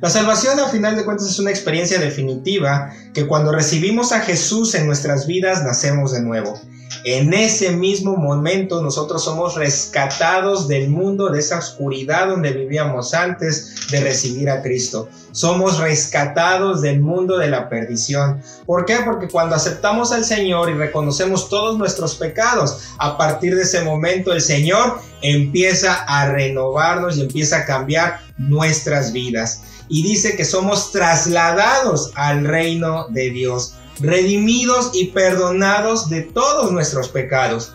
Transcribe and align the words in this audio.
La 0.00 0.10
salvación 0.10 0.60
a 0.60 0.68
final 0.68 0.94
de 0.94 1.04
cuentas 1.04 1.28
es 1.28 1.40
una 1.40 1.50
experiencia 1.50 1.98
definitiva 1.98 2.92
que 3.12 3.26
cuando 3.26 3.50
recibimos 3.50 4.12
a 4.12 4.20
Jesús 4.20 4.76
en 4.76 4.86
nuestras 4.86 5.26
vidas 5.26 5.64
nacemos 5.64 6.12
de 6.12 6.22
nuevo. 6.22 6.60
En 7.02 7.34
ese 7.34 7.72
mismo 7.72 8.16
momento 8.16 8.80
nosotros 8.80 9.24
somos 9.24 9.56
rescatados 9.56 10.68
del 10.68 10.88
mundo, 10.88 11.30
de 11.30 11.40
esa 11.40 11.58
oscuridad 11.58 12.28
donde 12.28 12.52
vivíamos 12.52 13.12
antes 13.12 13.88
de 13.90 14.00
recibir 14.00 14.48
a 14.50 14.62
Cristo. 14.62 15.08
Somos 15.32 15.78
rescatados 15.78 16.80
del 16.80 17.00
mundo 17.00 17.36
de 17.36 17.48
la 17.48 17.68
perdición. 17.68 18.40
¿Por 18.66 18.84
qué? 18.84 18.98
Porque 19.04 19.26
cuando 19.26 19.56
aceptamos 19.56 20.12
al 20.12 20.24
Señor 20.24 20.70
y 20.70 20.74
reconocemos 20.74 21.48
todos 21.48 21.76
nuestros 21.76 22.14
pecados, 22.14 22.84
a 22.98 23.18
partir 23.18 23.56
de 23.56 23.62
ese 23.62 23.80
momento 23.82 24.32
el 24.32 24.42
Señor 24.42 25.00
empieza 25.22 25.94
a 25.94 26.30
renovarnos 26.30 27.16
y 27.16 27.22
empieza 27.22 27.58
a 27.58 27.64
cambiar 27.66 28.20
nuestras 28.38 29.12
vidas 29.12 29.62
y 29.88 30.02
dice 30.02 30.36
que 30.36 30.44
somos 30.44 30.92
trasladados 30.92 32.12
al 32.14 32.44
reino 32.44 33.08
de 33.08 33.30
Dios, 33.30 33.74
redimidos 34.00 34.90
y 34.94 35.06
perdonados 35.06 36.08
de 36.08 36.22
todos 36.22 36.70
nuestros 36.72 37.08
pecados. 37.08 37.74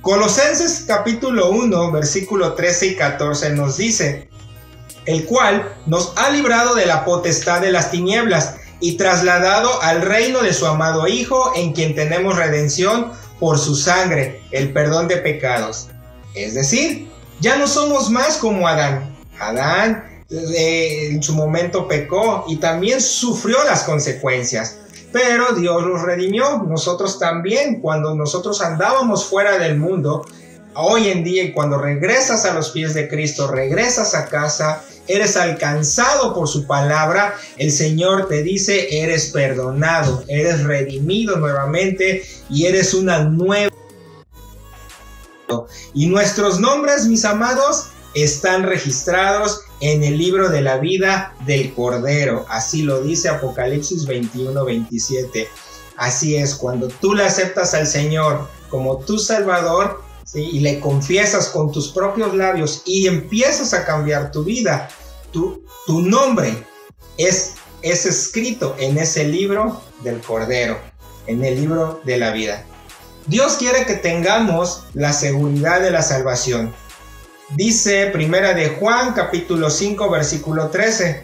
Colosenses 0.00 0.84
capítulo 0.86 1.50
1, 1.50 1.90
versículo 1.90 2.54
13 2.54 2.86
y 2.86 2.96
14 2.96 3.50
nos 3.50 3.76
dice, 3.76 4.28
el 5.06 5.24
cual 5.24 5.74
nos 5.86 6.12
ha 6.16 6.30
librado 6.30 6.74
de 6.74 6.86
la 6.86 7.04
potestad 7.04 7.60
de 7.60 7.72
las 7.72 7.90
tinieblas 7.90 8.56
y 8.80 8.96
trasladado 8.96 9.82
al 9.82 10.02
reino 10.02 10.42
de 10.42 10.52
su 10.52 10.66
amado 10.66 11.08
Hijo, 11.08 11.52
en 11.56 11.72
quien 11.72 11.94
tenemos 11.94 12.36
redención 12.36 13.12
por 13.40 13.58
su 13.58 13.74
sangre, 13.74 14.42
el 14.50 14.72
perdón 14.72 15.08
de 15.08 15.16
pecados. 15.16 15.88
Es 16.34 16.54
decir, 16.54 17.08
ya 17.40 17.56
no 17.56 17.66
somos 17.66 18.10
más 18.10 18.36
como 18.36 18.68
Adán. 18.68 19.16
Adán 19.40 20.07
en 20.30 21.22
su 21.22 21.34
momento 21.34 21.88
pecó 21.88 22.44
y 22.48 22.56
también 22.56 23.00
sufrió 23.00 23.64
las 23.64 23.84
consecuencias. 23.84 24.78
Pero 25.10 25.54
Dios 25.54 25.82
los 25.84 26.02
redimió, 26.02 26.62
nosotros 26.66 27.18
también, 27.18 27.80
cuando 27.80 28.14
nosotros 28.14 28.60
andábamos 28.60 29.24
fuera 29.24 29.58
del 29.58 29.78
mundo, 29.78 30.26
hoy 30.74 31.08
en 31.08 31.24
día 31.24 31.44
y 31.44 31.52
cuando 31.52 31.78
regresas 31.78 32.44
a 32.44 32.52
los 32.52 32.70
pies 32.70 32.92
de 32.92 33.08
Cristo, 33.08 33.46
regresas 33.46 34.14
a 34.14 34.26
casa, 34.26 34.84
eres 35.06 35.38
alcanzado 35.38 36.34
por 36.34 36.46
su 36.46 36.66
palabra, 36.66 37.34
el 37.56 37.72
Señor 37.72 38.28
te 38.28 38.42
dice, 38.42 39.02
eres 39.02 39.30
perdonado, 39.30 40.24
eres 40.28 40.62
redimido 40.64 41.36
nuevamente 41.36 42.22
y 42.50 42.66
eres 42.66 42.92
una 42.92 43.24
nueva... 43.24 43.74
Y 45.94 46.06
nuestros 46.06 46.60
nombres, 46.60 47.06
mis 47.06 47.24
amados, 47.24 47.86
están 48.14 48.64
registrados 48.64 49.62
en 49.80 50.02
el 50.02 50.18
libro 50.18 50.48
de 50.48 50.60
la 50.60 50.78
vida 50.78 51.34
del 51.46 51.72
Cordero. 51.74 52.46
Así 52.48 52.82
lo 52.82 53.00
dice 53.00 53.28
Apocalipsis 53.28 54.06
21, 54.06 54.64
27. 54.64 55.48
Así 55.96 56.36
es, 56.36 56.54
cuando 56.54 56.88
tú 56.88 57.14
le 57.14 57.24
aceptas 57.24 57.74
al 57.74 57.86
Señor 57.86 58.48
como 58.70 58.98
tu 58.98 59.18
Salvador 59.18 60.02
y 60.34 60.60
le 60.60 60.78
confiesas 60.80 61.48
con 61.48 61.72
tus 61.72 61.88
propios 61.88 62.34
labios 62.34 62.82
y 62.84 63.06
empiezas 63.06 63.72
a 63.72 63.84
cambiar 63.84 64.30
tu 64.30 64.44
vida, 64.44 64.88
tu, 65.32 65.64
tu 65.86 66.02
nombre 66.02 66.64
es, 67.16 67.54
es 67.82 68.06
escrito 68.06 68.76
en 68.78 68.98
ese 68.98 69.24
libro 69.24 69.80
del 70.02 70.20
Cordero, 70.20 70.78
en 71.26 71.44
el 71.44 71.60
libro 71.60 72.00
de 72.04 72.18
la 72.18 72.30
vida. 72.30 72.64
Dios 73.26 73.56
quiere 73.58 73.84
que 73.84 73.94
tengamos 73.94 74.84
la 74.94 75.12
seguridad 75.12 75.80
de 75.80 75.90
la 75.90 76.02
salvación. 76.02 76.74
Dice 77.50 78.08
Primera 78.12 78.52
de 78.52 78.68
Juan 78.68 79.14
capítulo 79.14 79.70
5 79.70 80.10
versículo 80.10 80.68
13. 80.68 81.22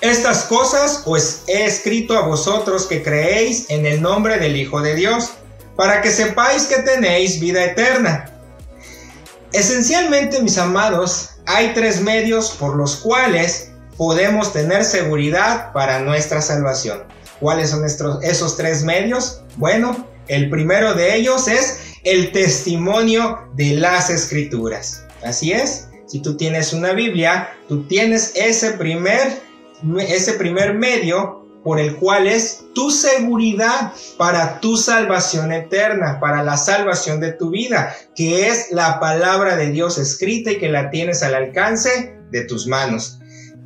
Estas 0.00 0.44
cosas 0.44 1.02
os 1.06 1.42
he 1.48 1.64
escrito 1.66 2.16
a 2.16 2.24
vosotros 2.24 2.86
que 2.86 3.02
creéis 3.02 3.68
en 3.68 3.84
el 3.84 4.00
nombre 4.00 4.38
del 4.38 4.54
Hijo 4.54 4.80
de 4.80 4.94
Dios, 4.94 5.30
para 5.74 6.02
que 6.02 6.12
sepáis 6.12 6.66
que 6.66 6.82
tenéis 6.82 7.40
vida 7.40 7.64
eterna. 7.64 8.32
Esencialmente, 9.52 10.40
mis 10.40 10.56
amados, 10.56 11.30
hay 11.46 11.74
tres 11.74 12.00
medios 12.00 12.52
por 12.52 12.76
los 12.76 12.94
cuales 12.94 13.72
podemos 13.96 14.52
tener 14.52 14.84
seguridad 14.84 15.72
para 15.72 15.98
nuestra 15.98 16.40
salvación. 16.40 17.02
¿Cuáles 17.40 17.70
son 17.70 17.84
esos 17.84 18.56
tres 18.56 18.84
medios? 18.84 19.42
Bueno, 19.56 20.06
el 20.28 20.48
primero 20.48 20.94
de 20.94 21.16
ellos 21.16 21.48
es 21.48 21.80
el 22.04 22.30
testimonio 22.30 23.48
de 23.54 23.72
las 23.72 24.10
escrituras. 24.10 25.07
Así 25.22 25.52
es, 25.52 25.88
si 26.06 26.20
tú 26.20 26.36
tienes 26.36 26.72
una 26.72 26.92
Biblia, 26.92 27.50
tú 27.68 27.82
tienes 27.84 28.32
ese 28.34 28.72
primer, 28.72 29.42
ese 30.00 30.34
primer 30.34 30.74
medio 30.74 31.46
por 31.64 31.80
el 31.80 31.96
cual 31.96 32.26
es 32.26 32.64
tu 32.74 32.90
seguridad 32.90 33.92
para 34.16 34.60
tu 34.60 34.76
salvación 34.76 35.52
eterna, 35.52 36.18
para 36.20 36.42
la 36.42 36.56
salvación 36.56 37.20
de 37.20 37.32
tu 37.32 37.50
vida, 37.50 37.94
que 38.14 38.48
es 38.48 38.70
la 38.70 39.00
palabra 39.00 39.56
de 39.56 39.70
Dios 39.70 39.98
escrita 39.98 40.52
y 40.52 40.58
que 40.58 40.70
la 40.70 40.90
tienes 40.90 41.22
al 41.22 41.34
alcance 41.34 42.16
de 42.30 42.44
tus 42.44 42.66
manos. 42.66 43.18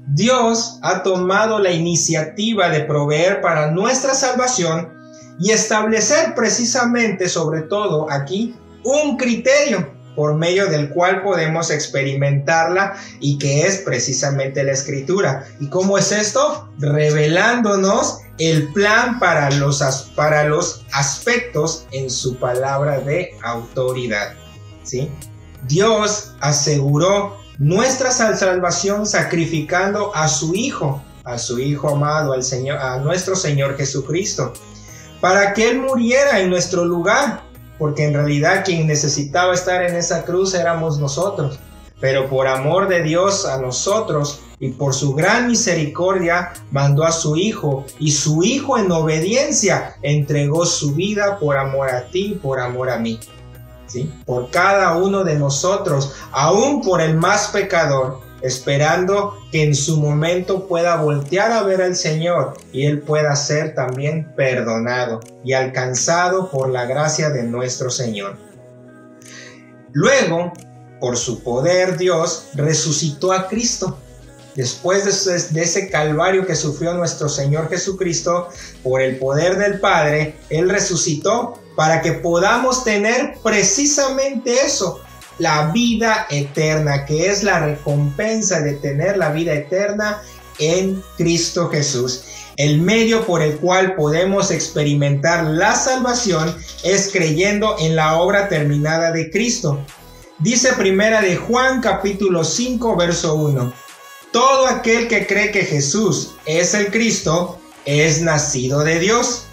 Dios 0.09 0.81
ha 0.83 1.03
tomado 1.03 1.59
la 1.59 1.71
iniciativa 1.71 2.71
de 2.71 2.81
proveer 2.81 3.41
para 3.41 3.71
nuestra 3.71 4.15
salvación 4.15 4.93
y 5.39 5.53
establecer 5.53 6.35
precisamente, 6.35 7.29
sobre 7.29 7.63
todo 7.63 8.11
aquí, 8.11 8.55
un 8.85 9.17
criterio 9.17 9.92
por 10.15 10.35
medio 10.35 10.69
del 10.69 10.91
cual 10.91 11.23
podemos 11.23 11.71
experimentarla 11.71 12.95
y 13.21 13.39
que 13.39 13.67
es 13.67 13.79
precisamente 13.79 14.63
la 14.63 14.73
escritura. 14.73 15.47
¿Y 15.61 15.69
cómo 15.69 15.99
es 15.99 16.13
esto? 16.13 16.69
Revelándonos 16.79 18.19
el 18.39 18.73
plan 18.73 19.19
para 19.19 19.51
los, 19.51 19.83
para 20.17 20.45
los 20.45 20.85
aspectos 20.93 21.87
en 21.93 22.11
su 22.11 22.37
palabra 22.37 23.01
de 23.01 23.31
autoridad. 23.43 24.35
¿sí? 24.83 25.09
Dios 25.69 26.33
aseguró 26.41 27.37
nuestra 27.59 28.11
salvación 28.11 29.07
sacrificando 29.07 30.15
a 30.15 30.29
su 30.29 30.55
Hijo, 30.55 31.03
a 31.25 31.39
su 31.39 31.59
Hijo 31.59 31.91
amado, 31.91 32.33
al 32.33 32.43
Señor, 32.43 32.79
a 32.79 32.99
nuestro 32.99 33.37
Señor 33.37 33.77
Jesucristo, 33.77 34.53
para 35.21 35.55
que 35.55 35.71
Él 35.71 35.81
muriera 35.81 36.41
en 36.41 36.51
nuestro 36.51 36.85
lugar 36.85 37.45
porque 37.83 38.05
en 38.05 38.15
realidad 38.15 38.63
quien 38.65 38.87
necesitaba 38.87 39.53
estar 39.55 39.83
en 39.83 39.97
esa 39.97 40.25
cruz 40.25 40.55
éramos 40.55 41.01
nosotros. 41.01 41.59
Pero 41.99 42.29
por 42.29 42.47
amor 42.47 42.87
de 42.87 43.03
Dios 43.03 43.45
a 43.45 43.61
nosotros 43.61 44.41
y 44.61 44.69
por 44.69 44.95
su 44.95 45.15
gran 45.15 45.49
misericordia 45.49 46.53
mandó 46.71 47.03
a 47.03 47.11
su 47.11 47.35
Hijo 47.35 47.85
y 47.99 48.13
su 48.13 48.45
Hijo 48.45 48.79
en 48.79 48.93
obediencia 48.93 49.97
entregó 50.01 50.65
su 50.65 50.95
vida 50.95 51.41
por 51.41 51.57
amor 51.57 51.91
a 51.91 52.07
ti, 52.07 52.39
por 52.41 52.61
amor 52.61 52.89
a 52.89 52.99
mí. 52.99 53.19
¿Sí? 53.89 54.09
Por 54.27 54.51
cada 54.51 54.97
uno 54.97 55.25
de 55.25 55.37
nosotros, 55.37 56.15
aún 56.31 56.83
por 56.83 57.01
el 57.01 57.17
más 57.17 57.49
pecador, 57.49 58.21
esperando 58.43 59.39
que 59.51 59.63
en 59.63 59.75
su 59.75 59.99
momento 59.99 60.67
pueda 60.67 60.97
voltear 60.97 61.53
a 61.53 61.63
ver 61.63 61.83
al 61.83 61.97
Señor 61.97 62.55
y 62.73 62.87
Él 62.87 63.01
pueda 63.01 63.35
ser 63.37 63.75
también 63.75 64.33
perdonado 64.37 65.21
y 65.45 65.53
alcanzado 65.53 66.51
por 66.51 66.69
la 66.69 66.87
gracia 66.87 67.31
de 67.31 67.45
nuestro 67.45 67.91
Señor. 67.91 68.37
Luego, 69.93 70.53
por 71.01 71.17
su 71.17 71.43
poder, 71.43 71.99
Dios 71.99 72.49
resucitó 72.55 73.33
a 73.33 73.49
Cristo. 73.49 73.99
Después 74.55 75.05
de 75.53 75.63
ese, 75.63 75.89
calvario 75.91 76.47
que 76.47 76.55
sufrió 76.55 76.93
nuestro 76.95 77.29
Señor 77.29 77.71
Jesucristo, 77.71 78.49
por 78.83 79.01
el 79.01 79.19
poder 79.19 79.57
del 79.57 79.81
Padre, 79.81 80.37
Él 80.51 80.69
resucitó 80.69 81.59
para 81.75 82.03
que 82.03 82.13
podamos 82.13 82.85
tener 82.85 83.35
precisamente 83.43 84.53
eso, 84.65 85.01
la 85.39 85.71
vida 85.73 86.27
eterna, 86.31 87.05
que 87.05 87.31
es 87.31 87.43
la 87.43 87.61
recompensa 87.61 88.61
de 88.61 88.75
tener 88.75 89.17
la 89.17 89.31
vida 89.31 89.55
eterna 89.55 90.23
en 90.59 91.03
Cristo 91.17 91.69
Jesús. 91.69 92.25
El 92.57 92.81
medio 92.81 93.25
por 93.25 93.43
el 93.43 93.57
cual 93.57 93.95
podemos 93.95 94.51
experimentar 94.51 95.45
la 95.45 95.75
salvación 95.75 96.55
es 96.85 97.11
creyendo 97.11 97.77
en 97.79 97.97
la 97.97 98.19
obra 98.19 98.49
terminada 98.49 99.11
de 99.11 99.31
Cristo. 99.31 99.85
Dice 100.39 100.73
primera 100.75 101.21
de 101.23 101.37
Juan 101.37 101.81
capítulo 101.81 102.45
5 102.45 102.97
verso 102.97 103.35
1. 103.35 103.73
Todo 104.33 104.67
aquel 104.67 105.09
que 105.09 105.27
cree 105.27 105.51
que 105.51 105.65
Jesús 105.65 106.33
es 106.47 106.75
el 106.75 106.91
Cristo 106.91 107.59
es 107.85 108.21
nacido 108.23 108.81
de 108.81 108.99
Dios. 108.99 109.47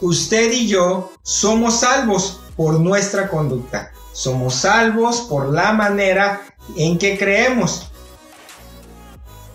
usted 0.00 0.52
y 0.52 0.68
yo 0.68 1.10
somos 1.22 1.80
salvos 1.80 2.40
por 2.56 2.80
nuestra 2.80 3.28
conducta. 3.28 3.90
Somos 4.12 4.54
salvos 4.54 5.22
por 5.22 5.52
la 5.52 5.72
manera 5.72 6.42
en 6.76 6.98
que 6.98 7.18
creemos. 7.18 7.90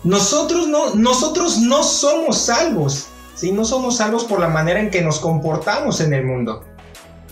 Nosotros 0.04 0.68
no, 0.68 0.94
nosotros 0.94 1.58
no 1.58 1.82
somos 1.82 2.38
salvos. 2.38 3.08
¿sí? 3.34 3.52
No 3.52 3.64
somos 3.64 3.96
salvos 3.96 4.24
por 4.24 4.40
la 4.40 4.48
manera 4.48 4.80
en 4.80 4.90
que 4.90 5.02
nos 5.02 5.18
comportamos 5.18 6.00
en 6.00 6.12
el 6.12 6.24
mundo. 6.24 6.64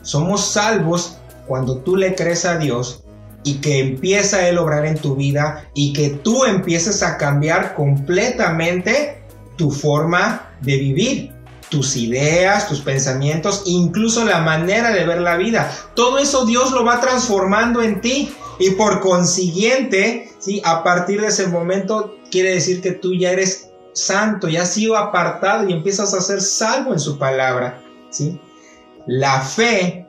Somos 0.02 0.44
salvos 0.44 1.17
cuando 1.46 1.78
tú 1.78 1.96
le 1.96 2.14
crees 2.14 2.44
a 2.44 2.58
Dios 2.58 3.05
y 3.43 3.55
que 3.55 3.81
empieza 3.81 4.38
a 4.38 4.49
Él 4.49 4.58
obrar 4.58 4.87
en 4.87 4.99
tu 4.99 5.17
vida 5.17 5.70
y 5.75 5.93
que 5.93 6.11
tú 6.11 6.44
empieces 6.44 7.02
a 7.02 7.17
cambiar 7.17 7.75
completamente 7.75 9.22
tu 9.56 9.70
forma 9.70 10.50
de 10.61 10.76
vivir, 10.76 11.32
tus 11.70 11.96
ideas, 11.96 12.69
tus 12.69 12.81
pensamientos, 12.81 13.62
incluso 13.64 14.25
la 14.25 14.40
manera 14.40 14.93
de 14.93 15.06
ver 15.06 15.20
la 15.20 15.37
vida. 15.37 15.72
Todo 15.94 16.19
eso 16.19 16.44
Dios 16.44 16.72
lo 16.72 16.84
va 16.84 17.00
transformando 17.00 17.81
en 17.81 18.00
ti 18.00 18.34
y 18.58 18.72
por 18.72 19.00
consiguiente, 19.00 20.31
¿sí? 20.38 20.61
a 20.64 20.82
partir 20.82 21.20
de 21.20 21.28
ese 21.28 21.46
momento 21.46 22.17
quiere 22.31 22.52
decir 22.52 22.82
que 22.82 22.93
tú 22.93 23.14
ya 23.14 23.31
eres 23.31 23.70
santo, 23.94 24.49
ya 24.49 24.62
has 24.62 24.75
sido 24.75 24.96
apartado 24.96 25.69
y 25.69 25.72
empiezas 25.72 26.12
a 26.12 26.20
ser 26.20 26.40
salvo 26.40 26.93
en 26.93 27.00
su 27.00 27.19
palabra. 27.19 27.81
¿sí? 28.11 28.38
La 29.06 29.40
fe, 29.40 30.06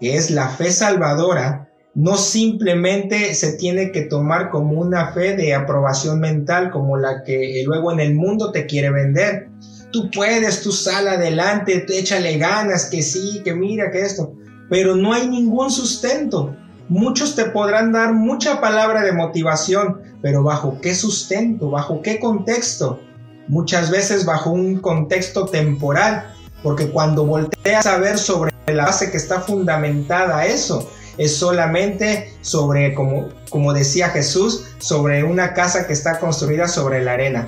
que 0.00 0.14
es 0.14 0.30
la 0.30 0.48
fe 0.48 0.70
salvadora, 0.70 1.68
no 1.94 2.16
simplemente 2.16 3.34
se 3.34 3.54
tiene 3.54 3.90
que 3.90 4.02
tomar 4.02 4.50
como 4.50 4.78
una 4.78 5.12
fe 5.12 5.34
de 5.34 5.54
aprobación 5.54 6.20
mental 6.20 6.70
como 6.70 6.96
la 6.96 7.24
que 7.24 7.62
luego 7.66 7.90
en 7.90 7.98
el 7.98 8.14
mundo 8.14 8.52
te 8.52 8.66
quiere 8.66 8.90
vender. 8.90 9.48
Tú 9.92 10.10
puedes, 10.10 10.62
tú 10.62 10.70
sal 10.70 11.08
adelante, 11.08 11.86
échale 11.88 12.36
ganas, 12.38 12.86
que 12.86 13.02
sí, 13.02 13.40
que 13.42 13.54
mira, 13.54 13.90
que 13.90 14.02
esto, 14.02 14.34
pero 14.68 14.96
no 14.96 15.12
hay 15.12 15.28
ningún 15.28 15.70
sustento. 15.70 16.54
Muchos 16.88 17.34
te 17.34 17.46
podrán 17.46 17.92
dar 17.92 18.12
mucha 18.12 18.60
palabra 18.60 19.02
de 19.02 19.12
motivación, 19.12 20.00
pero 20.22 20.42
¿bajo 20.42 20.80
qué 20.80 20.94
sustento? 20.94 21.70
¿Bajo 21.70 22.02
qué 22.02 22.18
contexto? 22.18 23.00
Muchas 23.48 23.90
veces 23.90 24.26
bajo 24.26 24.50
un 24.50 24.78
contexto 24.80 25.46
temporal, 25.46 26.34
porque 26.62 26.90
cuando 26.90 27.24
volteas 27.24 27.86
a 27.86 27.98
ver 27.98 28.18
sobre 28.18 28.52
la 28.66 28.86
base 28.86 29.10
que 29.10 29.16
está 29.16 29.40
fundamentada 29.40 30.44
eso, 30.44 30.90
es 31.18 31.36
solamente 31.36 32.32
sobre, 32.42 32.94
como, 32.94 33.28
como 33.50 33.72
decía 33.72 34.10
Jesús, 34.10 34.64
sobre 34.78 35.24
una 35.24 35.52
casa 35.52 35.86
que 35.86 35.92
está 35.92 36.18
construida 36.20 36.68
sobre 36.68 37.02
la 37.02 37.14
arena. 37.14 37.46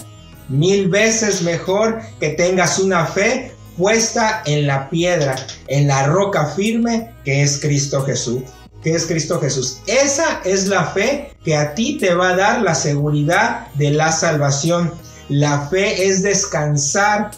Mil 0.51 0.89
veces 0.89 1.43
mejor 1.43 2.01
que 2.19 2.31
tengas 2.31 2.79
una 2.79 3.07
fe 3.07 3.53
puesta 3.79 4.43
en 4.45 4.67
la 4.67 4.91
piedra, 4.91 5.37
en 5.69 5.87
la 5.87 6.07
roca 6.07 6.47
firme 6.47 7.13
que 7.25 7.43
es 7.43 7.59
Cristo 7.61 8.03
Jesús. 8.03 8.43
Que 8.83 8.95
es 8.95 9.07
Cristo 9.07 9.41
Jesús. 9.41 9.81
Esa 9.87 10.41
es 10.45 10.67
la 10.67 10.87
fe 10.87 11.33
que 11.45 11.57
a 11.57 11.75
ti 11.75 11.99
te 11.99 12.15
va 12.15 12.31
a 12.31 12.37
dar 12.37 12.63
la 12.63 12.75
seguridad 12.75 13.69
de 13.75 13.91
la 13.91 14.11
salvación. 14.11 14.93
La 15.29 15.69
fe 15.69 16.09
es 16.09 16.23
descansar 16.23 17.31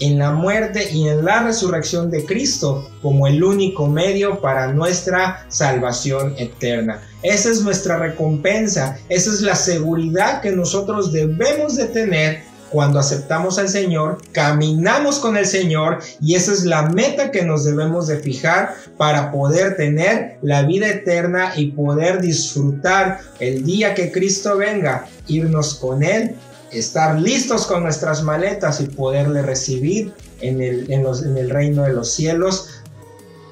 en 0.00 0.18
la 0.18 0.32
muerte 0.32 0.90
y 0.92 1.08
en 1.08 1.24
la 1.24 1.42
resurrección 1.42 2.10
de 2.10 2.24
Cristo 2.24 2.90
como 3.02 3.26
el 3.26 3.42
único 3.42 3.86
medio 3.86 4.40
para 4.40 4.72
nuestra 4.72 5.46
salvación 5.48 6.34
eterna. 6.38 7.02
Esa 7.22 7.50
es 7.50 7.62
nuestra 7.62 7.98
recompensa, 7.98 8.98
esa 9.08 9.30
es 9.30 9.42
la 9.42 9.54
seguridad 9.54 10.40
que 10.40 10.52
nosotros 10.52 11.12
debemos 11.12 11.76
de 11.76 11.86
tener 11.86 12.49
cuando 12.70 12.98
aceptamos 12.98 13.58
al 13.58 13.68
Señor, 13.68 14.18
caminamos 14.32 15.18
con 15.18 15.36
el 15.36 15.46
Señor 15.46 15.98
y 16.20 16.34
esa 16.34 16.52
es 16.52 16.64
la 16.64 16.88
meta 16.88 17.30
que 17.30 17.44
nos 17.44 17.64
debemos 17.64 18.06
de 18.06 18.18
fijar 18.18 18.74
para 18.96 19.32
poder 19.32 19.76
tener 19.76 20.38
la 20.42 20.62
vida 20.62 20.88
eterna 20.88 21.52
y 21.56 21.72
poder 21.72 22.20
disfrutar 22.20 23.20
el 23.40 23.64
día 23.64 23.94
que 23.94 24.12
Cristo 24.12 24.56
venga, 24.56 25.06
irnos 25.26 25.74
con 25.74 26.02
Él 26.02 26.36
estar 26.72 27.18
listos 27.18 27.66
con 27.66 27.82
nuestras 27.82 28.22
maletas 28.22 28.80
y 28.80 28.86
poderle 28.86 29.42
recibir 29.42 30.12
en 30.40 30.60
el, 30.60 30.90
en, 30.90 31.04
en 31.06 31.36
el 31.36 31.50
reino 31.50 31.82
de 31.82 31.92
los 31.92 32.12
cielos 32.12 32.82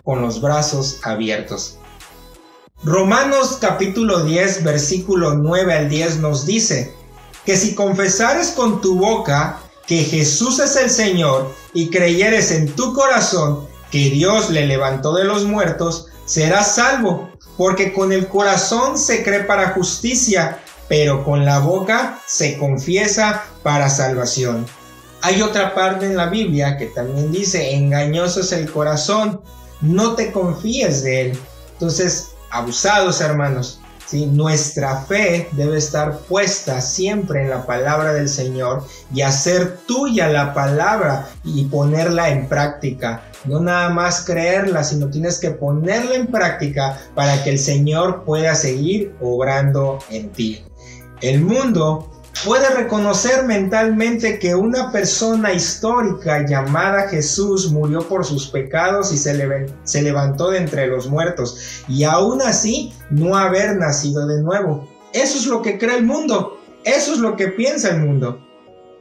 con 0.05 0.23
los 0.23 0.41
brazos 0.41 1.01
abiertos. 1.03 1.79
Romanos 2.85 3.59
capítulo 3.61 4.23
10 4.25 4.63
versículo 4.63 5.35
9 5.35 5.75
al 5.75 5.89
10 5.89 6.19
nos 6.19 6.47
dice 6.47 6.93
que 7.45 7.57
si 7.57 7.75
confesares 7.75 8.49
con 8.51 8.81
tu 8.81 8.97
boca 8.97 9.59
que 9.87 10.05
Jesús 10.05 10.59
es 10.59 10.77
el 10.77 10.91
Señor 10.91 11.55
y 11.73 11.89
creyeres 11.89 12.51
en 12.51 12.73
tu 12.75 12.93
corazón 12.93 13.67
que 13.91 14.11
Dios 14.11 14.51
le 14.51 14.67
levantó 14.67 15.15
de 15.15 15.25
los 15.25 15.45
muertos, 15.45 16.09
serás 16.27 16.75
salvo, 16.75 17.31
porque 17.57 17.93
con 17.93 18.13
el 18.13 18.29
corazón 18.29 18.99
se 18.99 19.25
cree 19.25 19.45
para 19.45 19.71
justicia 19.71 20.61
pero 20.89 21.23
con 21.23 21.45
la 21.45 21.59
boca 21.61 22.21
se 22.27 22.59
confiesa 22.59 23.45
para 23.63 23.91
salvación. 23.91 24.67
Hay 25.21 25.43
otra 25.43 25.75
parte 25.75 26.07
en 26.07 26.17
la 26.17 26.27
Biblia 26.27 26.77
que 26.79 26.87
también 26.87 27.31
dice, 27.31 27.75
engañoso 27.75 28.41
es 28.41 28.53
el 28.53 28.71
corazón, 28.71 29.41
no 29.81 30.15
te 30.15 30.33
confíes 30.33 31.03
de 31.03 31.21
él. 31.23 31.39
Entonces, 31.73 32.31
abusados 32.51 33.21
hermanos, 33.21 33.78
nuestra 34.13 35.03
fe 35.03 35.49
debe 35.53 35.79
estar 35.79 36.19
puesta 36.21 36.81
siempre 36.81 37.43
en 37.43 37.51
la 37.51 37.67
palabra 37.67 38.15
del 38.15 38.29
Señor 38.29 38.85
y 39.13 39.21
hacer 39.21 39.79
tuya 39.87 40.29
la 40.29 40.55
palabra 40.55 41.29
y 41.45 41.65
ponerla 41.67 42.31
en 42.31 42.49
práctica. 42.49 43.23
No 43.45 43.61
nada 43.61 43.91
más 43.91 44.25
creerla, 44.25 44.83
sino 44.83 45.11
tienes 45.11 45.39
que 45.39 45.51
ponerla 45.51 46.15
en 46.15 46.27
práctica 46.27 46.99
para 47.15 47.43
que 47.45 47.51
el 47.51 47.59
Señor 47.59 48.25
pueda 48.25 48.55
seguir 48.55 49.15
obrando 49.21 49.99
en 50.11 50.31
ti. 50.31 50.65
El 51.21 51.45
mundo 51.45 52.18
puede 52.45 52.69
reconocer 52.71 53.45
mentalmente 53.45 54.39
que 54.39 54.55
una 54.55 54.93
persona 54.93 55.53
histórica 55.53 56.47
llamada 56.47 57.09
Jesús 57.09 57.71
murió 57.71 58.07
por 58.07 58.25
sus 58.25 58.49
pecados 58.49 59.13
y 59.13 59.17
se, 59.17 60.03
levantó 60.03 60.51
de 60.51 60.59
entre 60.59 60.87
los 60.87 61.09
muertos 61.09 61.83
y 61.89 62.05
aún 62.05 62.43
así 62.43 62.93
no 63.11 63.37
haber 63.37 63.77
nacido 63.77 64.27
de 64.27 64.43
nuevo. 64.43 64.89
Eso 65.13 65.39
es 65.39 65.47
lo 65.47 65.63
que 65.63 65.79
cree 65.79 65.97
el 65.97 66.05
mundo, 66.05 66.59
eso 66.85 67.13
es 67.13 67.19
lo 67.19 67.37
que 67.37 67.49
piensa 67.49 67.91
el 67.91 68.01
mundo. 68.01 68.45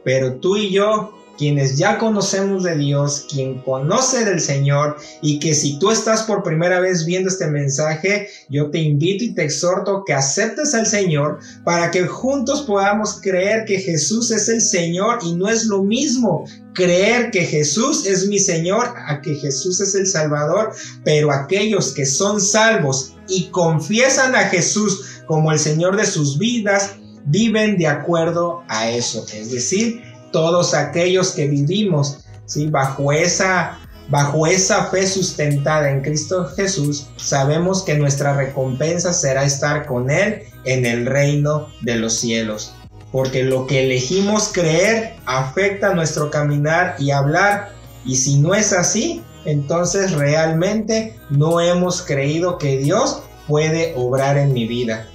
Pero 0.04 0.36
tú 0.36 0.56
y 0.56 0.70
yo 0.70 1.17
quienes 1.38 1.78
ya 1.78 1.98
conocemos 1.98 2.64
de 2.64 2.76
Dios, 2.76 3.26
quien 3.30 3.62
conoce 3.62 4.24
del 4.24 4.40
Señor 4.40 4.96
y 5.22 5.38
que 5.38 5.54
si 5.54 5.78
tú 5.78 5.90
estás 5.90 6.24
por 6.24 6.42
primera 6.42 6.80
vez 6.80 7.06
viendo 7.06 7.30
este 7.30 7.46
mensaje, 7.46 8.28
yo 8.50 8.70
te 8.70 8.78
invito 8.78 9.24
y 9.24 9.34
te 9.34 9.44
exhorto 9.44 10.02
que 10.04 10.12
aceptes 10.12 10.74
al 10.74 10.86
Señor 10.86 11.38
para 11.64 11.90
que 11.90 12.06
juntos 12.06 12.62
podamos 12.62 13.20
creer 13.22 13.64
que 13.64 13.78
Jesús 13.78 14.30
es 14.32 14.48
el 14.48 14.60
Señor 14.60 15.20
y 15.22 15.34
no 15.34 15.48
es 15.48 15.66
lo 15.66 15.84
mismo 15.84 16.44
creer 16.74 17.30
que 17.30 17.44
Jesús 17.44 18.06
es 18.06 18.26
mi 18.26 18.38
Señor 18.38 18.94
a 19.06 19.20
que 19.20 19.34
Jesús 19.36 19.80
es 19.80 19.94
el 19.94 20.06
Salvador, 20.06 20.72
pero 21.04 21.32
aquellos 21.32 21.92
que 21.92 22.04
son 22.06 22.40
salvos 22.40 23.14
y 23.28 23.48
confiesan 23.50 24.34
a 24.34 24.48
Jesús 24.48 25.22
como 25.26 25.52
el 25.52 25.58
Señor 25.58 25.96
de 25.96 26.06
sus 26.06 26.38
vidas, 26.38 26.96
viven 27.26 27.76
de 27.76 27.86
acuerdo 27.86 28.62
a 28.68 28.90
eso, 28.90 29.26
es 29.34 29.50
decir, 29.50 30.02
todos 30.32 30.74
aquellos 30.74 31.32
que 31.32 31.46
vivimos 31.46 32.24
¿sí? 32.46 32.68
bajo, 32.68 33.12
esa, 33.12 33.78
bajo 34.08 34.46
esa 34.46 34.86
fe 34.86 35.06
sustentada 35.06 35.90
en 35.90 36.00
Cristo 36.00 36.46
Jesús, 36.56 37.08
sabemos 37.16 37.82
que 37.82 37.96
nuestra 37.96 38.34
recompensa 38.34 39.12
será 39.12 39.44
estar 39.44 39.86
con 39.86 40.10
Él 40.10 40.42
en 40.64 40.86
el 40.86 41.06
reino 41.06 41.68
de 41.82 41.96
los 41.96 42.14
cielos. 42.14 42.74
Porque 43.12 43.42
lo 43.42 43.66
que 43.66 43.84
elegimos 43.84 44.50
creer 44.52 45.14
afecta 45.24 45.94
nuestro 45.94 46.30
caminar 46.30 46.96
y 46.98 47.10
hablar. 47.10 47.70
Y 48.04 48.16
si 48.16 48.38
no 48.38 48.54
es 48.54 48.72
así, 48.72 49.22
entonces 49.44 50.12
realmente 50.12 51.18
no 51.30 51.60
hemos 51.60 52.02
creído 52.02 52.58
que 52.58 52.78
Dios 52.78 53.22
puede 53.46 53.94
obrar 53.96 54.36
en 54.36 54.52
mi 54.52 54.66
vida. 54.66 55.06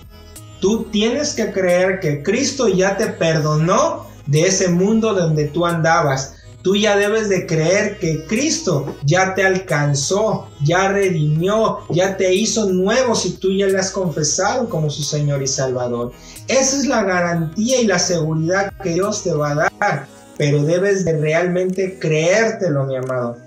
Tú 0.59 0.85
tienes 0.91 1.33
que 1.33 1.51
creer 1.51 1.99
que 1.99 2.23
Cristo 2.23 2.67
ya 2.67 2.97
te 2.97 3.07
perdonó 3.07 4.07
de 4.27 4.41
ese 4.41 4.69
mundo 4.69 5.13
donde 5.13 5.45
tú 5.45 5.65
andabas. 5.65 6.35
Tú 6.61 6.77
ya 6.77 6.95
debes 6.95 7.27
de 7.27 7.45
creer 7.45 7.99
que 7.99 8.25
Cristo 8.25 8.95
ya 9.03 9.35
te 9.35 9.43
alcanzó, 9.43 10.47
ya 10.63 10.87
redimió, 10.87 11.79
ya 11.89 12.15
te 12.15 12.33
hizo 12.33 12.71
nuevo 12.71 13.15
si 13.15 13.31
tú 13.31 13.51
ya 13.51 13.67
le 13.67 13.77
has 13.77 13.91
confesado 13.91 14.69
como 14.69 14.89
su 14.89 15.03
Señor 15.03 15.43
y 15.43 15.47
Salvador. 15.47 16.13
Esa 16.47 16.77
es 16.77 16.85
la 16.85 17.03
garantía 17.03 17.81
y 17.81 17.85
la 17.85 17.99
seguridad 17.99 18.71
que 18.81 18.93
Dios 18.93 19.23
te 19.23 19.33
va 19.33 19.51
a 19.51 19.69
dar, 19.77 20.07
pero 20.37 20.63
debes 20.63 21.03
de 21.03 21.19
realmente 21.19 21.99
creértelo, 21.99 22.85
mi 22.85 22.95
amado. 22.95 23.37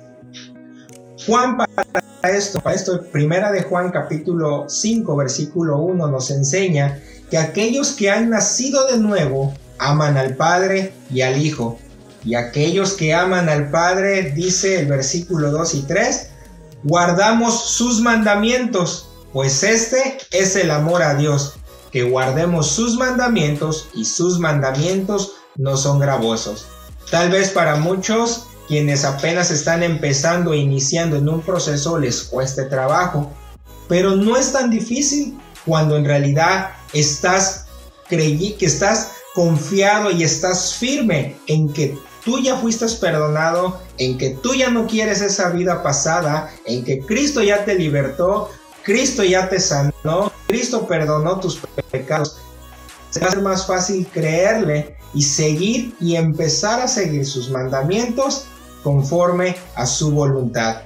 Juan 1.24 1.56
para 1.56 2.36
esto, 2.36 2.60
para 2.60 2.76
esto, 2.76 3.02
primera 3.10 3.50
de 3.50 3.62
Juan 3.62 3.90
capítulo 3.90 4.66
5 4.68 5.16
versículo 5.16 5.78
1 5.78 6.06
nos 6.08 6.30
enseña 6.30 7.00
que 7.30 7.38
aquellos 7.38 7.92
que 7.92 8.10
han 8.10 8.30
nacido 8.30 8.86
de 8.86 8.98
nuevo 8.98 9.54
aman 9.78 10.16
al 10.16 10.36
Padre 10.36 10.92
y 11.10 11.22
al 11.22 11.40
Hijo. 11.40 11.78
Y 12.24 12.34
aquellos 12.34 12.94
que 12.94 13.14
aman 13.14 13.48
al 13.48 13.70
Padre, 13.70 14.32
dice 14.32 14.80
el 14.80 14.86
versículo 14.86 15.50
2 15.50 15.74
y 15.74 15.82
3, 15.82 16.28
guardamos 16.82 17.70
sus 17.70 18.00
mandamientos, 18.00 19.08
pues 19.32 19.62
este 19.62 20.18
es 20.30 20.56
el 20.56 20.70
amor 20.70 21.02
a 21.02 21.14
Dios, 21.14 21.54
que 21.92 22.02
guardemos 22.02 22.68
sus 22.68 22.96
mandamientos 22.96 23.88
y 23.94 24.04
sus 24.04 24.38
mandamientos 24.38 25.34
no 25.56 25.76
son 25.76 25.98
gravosos. 25.98 26.66
Tal 27.10 27.30
vez 27.30 27.50
para 27.50 27.76
muchos 27.76 28.46
quienes 28.66 29.04
apenas 29.04 29.50
están 29.50 29.82
empezando 29.82 30.52
e 30.52 30.58
iniciando 30.58 31.16
en 31.16 31.28
un 31.28 31.40
proceso 31.40 31.98
les 31.98 32.24
cueste 32.24 32.64
trabajo, 32.64 33.32
pero 33.88 34.16
no 34.16 34.36
es 34.36 34.52
tan 34.52 34.70
difícil 34.70 35.38
cuando 35.64 35.96
en 35.96 36.04
realidad 36.04 36.70
estás 36.92 37.66
creí 38.08 38.52
que 38.54 38.66
estás 38.66 39.12
confiado 39.36 40.10
y 40.10 40.24
estás 40.24 40.74
firme 40.76 41.36
en 41.46 41.70
que 41.70 41.94
tú 42.24 42.38
ya 42.38 42.56
fuiste 42.56 42.86
perdonado, 42.98 43.78
en 43.98 44.16
que 44.16 44.30
tú 44.30 44.54
ya 44.54 44.70
no 44.70 44.86
quieres 44.86 45.20
esa 45.20 45.50
vida 45.50 45.82
pasada, 45.82 46.50
en 46.64 46.82
que 46.82 47.00
Cristo 47.00 47.42
ya 47.42 47.62
te 47.66 47.74
libertó, 47.74 48.48
Cristo 48.82 49.22
ya 49.22 49.50
te 49.50 49.60
sanó, 49.60 50.32
Cristo 50.46 50.86
perdonó 50.86 51.38
tus 51.38 51.60
pecados. 51.90 52.38
Se 53.10 53.20
más 53.42 53.66
fácil 53.66 54.06
creerle 54.06 54.96
y 55.12 55.22
seguir 55.22 55.94
y 56.00 56.16
empezar 56.16 56.80
a 56.80 56.88
seguir 56.88 57.26
sus 57.26 57.50
mandamientos 57.50 58.46
conforme 58.82 59.54
a 59.74 59.84
su 59.84 60.12
voluntad. 60.12 60.80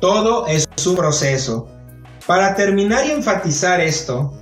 Todo 0.00 0.48
es 0.48 0.68
su 0.74 0.96
proceso. 0.96 1.68
Para 2.26 2.56
terminar 2.56 3.06
y 3.06 3.12
enfatizar 3.12 3.80
esto, 3.80 4.34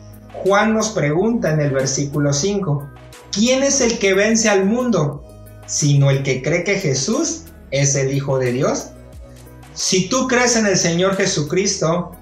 Juan 0.45 0.73
nos 0.73 0.89
pregunta 0.89 1.51
en 1.51 1.61
el 1.61 1.73
versículo 1.73 2.33
5, 2.33 2.90
¿quién 3.33 3.63
es 3.63 3.81
el 3.81 3.99
que 3.99 4.15
vence 4.15 4.49
al 4.49 4.67
mundo? 4.67 5.25
Sino 5.67 6.11
el 6.11 6.23
que 6.23 6.43
cree 6.43 6.65
que 6.65 6.79
Jesús 6.79 7.45
es 7.71 7.95
el 7.95 8.13
Hijo 8.13 8.39
de 8.39 8.53
Dios. 8.53 8.91
Si 9.75 10.09
tú 10.09 10.27
crees 10.27 10.57
en 10.57 10.67
el 10.67 10.77
Señor 10.77 11.17
Jesucristo, 11.17 12.13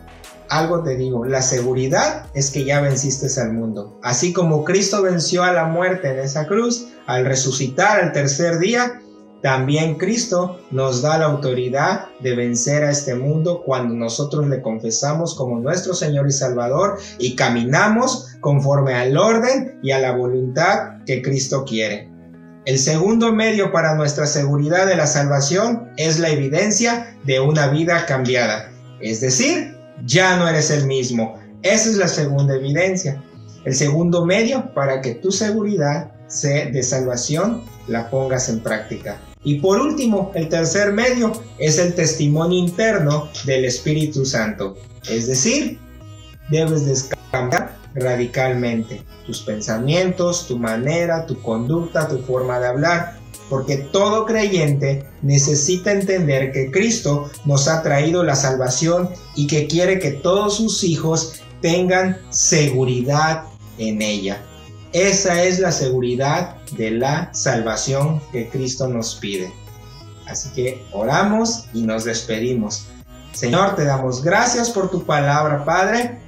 algo 0.48 0.82
te 0.82 0.96
digo, 0.96 1.24
la 1.24 1.42
seguridad 1.42 2.26
es 2.34 2.50
que 2.50 2.64
ya 2.64 2.80
venciste 2.80 3.28
al 3.40 3.52
mundo. 3.52 3.98
Así 4.02 4.32
como 4.32 4.64
Cristo 4.64 5.02
venció 5.02 5.42
a 5.44 5.52
la 5.52 5.64
muerte 5.64 6.10
en 6.10 6.18
esa 6.18 6.46
cruz, 6.46 6.88
al 7.06 7.24
resucitar 7.24 8.00
al 8.00 8.12
tercer 8.12 8.58
día, 8.58 9.00
también 9.42 9.94
Cristo 9.94 10.58
nos 10.72 11.00
da 11.00 11.18
la 11.18 11.26
autoridad 11.26 12.06
de 12.20 12.34
vencer 12.34 12.82
a 12.82 12.90
este 12.90 13.14
mundo 13.14 13.62
cuando 13.64 13.94
nosotros 13.94 14.48
le 14.48 14.60
confesamos 14.60 15.34
como 15.36 15.60
nuestro 15.60 15.94
Señor 15.94 16.26
y 16.26 16.32
Salvador 16.32 16.98
y 17.18 17.36
caminamos 17.36 18.36
conforme 18.40 18.94
al 18.94 19.16
orden 19.16 19.78
y 19.82 19.92
a 19.92 20.00
la 20.00 20.12
voluntad 20.12 21.04
que 21.06 21.22
Cristo 21.22 21.64
quiere. 21.64 22.10
El 22.64 22.78
segundo 22.78 23.32
medio 23.32 23.70
para 23.70 23.94
nuestra 23.94 24.26
seguridad 24.26 24.86
de 24.86 24.96
la 24.96 25.06
salvación 25.06 25.88
es 25.96 26.18
la 26.18 26.30
evidencia 26.30 27.16
de 27.24 27.38
una 27.40 27.68
vida 27.68 28.04
cambiada. 28.06 28.72
Es 29.00 29.20
decir, 29.20 29.76
ya 30.04 30.36
no 30.36 30.48
eres 30.48 30.70
el 30.70 30.86
mismo. 30.86 31.34
Esa 31.62 31.90
es 31.90 31.96
la 31.96 32.08
segunda 32.08 32.56
evidencia. 32.56 33.22
El 33.64 33.74
segundo 33.74 34.26
medio 34.26 34.74
para 34.74 35.00
que 35.00 35.14
tu 35.14 35.30
seguridad 35.30 36.12
de 36.42 36.82
salvación 36.82 37.62
la 37.86 38.10
pongas 38.10 38.48
en 38.48 38.60
práctica. 38.60 39.18
Y 39.44 39.56
por 39.56 39.80
último, 39.80 40.32
el 40.34 40.48
tercer 40.48 40.92
medio 40.92 41.32
es 41.58 41.78
el 41.78 41.94
testimonio 41.94 42.58
interno 42.58 43.28
del 43.44 43.64
Espíritu 43.64 44.24
Santo. 44.24 44.76
Es 45.08 45.26
decir, 45.26 45.78
debes 46.50 46.86
descambiar 46.86 47.76
radicalmente 47.94 49.02
tus 49.26 49.40
pensamientos, 49.40 50.46
tu 50.46 50.58
manera, 50.58 51.26
tu 51.26 51.40
conducta, 51.40 52.08
tu 52.08 52.18
forma 52.18 52.58
de 52.58 52.66
hablar, 52.66 53.18
porque 53.48 53.76
todo 53.76 54.26
creyente 54.26 55.06
necesita 55.22 55.92
entender 55.92 56.52
que 56.52 56.70
Cristo 56.70 57.30
nos 57.44 57.68
ha 57.68 57.82
traído 57.82 58.24
la 58.24 58.34
salvación 58.34 59.10
y 59.34 59.46
que 59.46 59.66
quiere 59.66 59.98
que 59.98 60.10
todos 60.10 60.56
sus 60.56 60.84
hijos 60.84 61.40
tengan 61.60 62.18
seguridad 62.30 63.44
en 63.78 64.02
ella. 64.02 64.42
Esa 64.92 65.42
es 65.42 65.58
la 65.58 65.72
seguridad 65.72 66.56
de 66.72 66.92
la 66.92 67.32
salvación 67.34 68.20
que 68.32 68.48
Cristo 68.48 68.88
nos 68.88 69.16
pide. 69.16 69.52
Así 70.26 70.50
que 70.50 70.84
oramos 70.92 71.66
y 71.72 71.82
nos 71.82 72.04
despedimos. 72.04 72.86
Señor, 73.32 73.76
te 73.76 73.84
damos 73.84 74.22
gracias 74.22 74.70
por 74.70 74.90
tu 74.90 75.04
palabra, 75.04 75.64
Padre. 75.64 76.18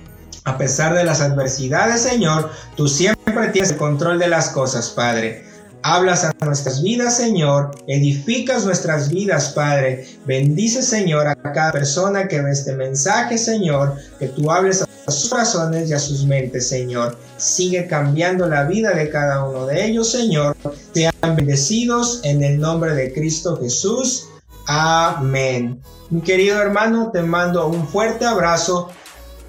A 0.45 0.57
pesar 0.57 0.95
de 0.95 1.05
las 1.05 1.21
adversidades, 1.21 2.02
Señor, 2.02 2.50
tú 2.76 2.88
siempre 2.88 3.49
tienes 3.49 3.73
el 3.73 3.76
control 3.76 4.19
de 4.19 4.29
las 4.29 4.50
cosas, 4.50 4.90
Padre. 4.90 5.45
Hablas 5.82 6.25
a 6.25 6.32
nuestras 6.44 6.82
vidas, 6.82 7.16
Señor. 7.16 7.70
Edificas 7.87 8.64
nuestras 8.64 9.08
vidas, 9.08 9.50
Padre. 9.50 10.06
Bendice, 10.26 10.82
Señor, 10.82 11.26
a 11.26 11.34
cada 11.34 11.72
persona 11.72 12.28
que 12.28 12.40
ve 12.40 12.50
este 12.50 12.75
mensaje, 12.75 13.38
Señor. 13.38 13.94
Que 14.18 14.28
tú 14.28 14.50
hables 14.50 14.82
a 14.82 15.10
sus 15.10 15.30
corazones 15.30 15.88
y 15.88 15.94
a 15.94 15.99
sus 15.99 16.25
mentes, 16.26 16.68
Señor. 16.68 17.16
Sigue 17.38 17.87
cambiando 17.87 18.46
la 18.46 18.64
vida 18.64 18.92
de 18.92 19.08
cada 19.08 19.44
uno 19.44 19.66
de 19.66 19.87
ellos, 19.87 20.10
Señor. 20.10 20.54
Sean 20.92 21.14
bendecidos 21.34 22.20
en 22.25 22.42
el 22.44 22.58
nombre 22.58 22.94
de 22.94 23.12
Cristo 23.12 23.58
Jesús. 23.60 24.26
Amén. 24.66 25.80
Mi 26.10 26.20
querido 26.20 26.60
hermano, 26.60 27.10
te 27.12 27.22
mando 27.22 27.66
un 27.68 27.88
fuerte 27.88 28.26
abrazo 28.26 28.90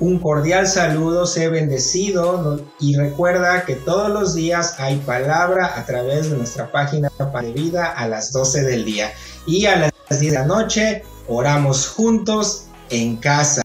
un 0.02 0.18
cordial 0.18 0.68
saludo, 0.68 1.28
sé 1.28 1.48
bendecido 1.48 2.60
y 2.80 2.96
recuerda 2.96 3.66
que 3.66 3.76
todos 3.76 4.10
los 4.10 4.34
días 4.34 4.80
hay 4.80 4.98
palabra 4.98 5.74
a 5.78 5.86
través 5.86 6.32
de 6.32 6.38
nuestra 6.38 6.72
página 6.72 7.12
de 7.20 7.54
vida 7.54 7.86
a 7.86 8.08
las 8.08 8.32
12 8.32 8.64
del 8.64 8.84
día 8.84 9.14
y 9.46 9.68
a 9.68 9.76
las 9.76 9.92
10 10.10 10.20
de 10.22 10.32
la 10.32 10.46
noche 10.46 11.04
oramos 11.28 11.88
juntos 11.88 12.66
en 12.90 13.18
casa. 13.18 13.62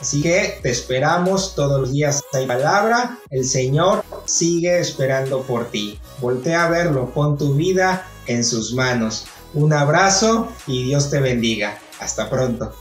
Así 0.00 0.20
que 0.22 0.58
te 0.60 0.70
esperamos 0.70 1.54
todos 1.54 1.80
los 1.80 1.92
días 1.92 2.20
hay 2.32 2.46
palabra, 2.46 3.20
el 3.30 3.44
Señor 3.44 4.02
sigue 4.24 4.80
esperando 4.80 5.42
por 5.42 5.70
ti. 5.70 6.00
Voltea 6.20 6.64
a 6.64 6.70
verlo, 6.70 7.10
pon 7.14 7.38
tu 7.38 7.54
vida 7.54 8.08
en 8.26 8.42
sus 8.42 8.74
manos. 8.74 9.26
Un 9.54 9.72
abrazo 9.72 10.48
y 10.66 10.82
Dios 10.82 11.10
te 11.10 11.20
bendiga. 11.20 11.78
Hasta 12.00 12.28
pronto. 12.28 12.74